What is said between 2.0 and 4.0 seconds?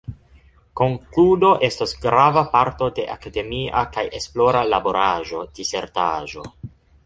grava parto de akademia